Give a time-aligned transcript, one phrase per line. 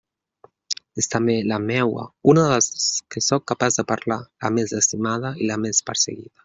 [1.03, 2.71] És també la meua, una de les
[3.15, 6.37] que sóc capaç de parlar, la més estimada..., i la més perseguida.